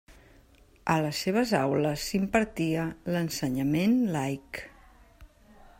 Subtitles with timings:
[0.93, 2.85] A les seves aules s'impartia
[3.17, 4.63] l'ensenyament laic.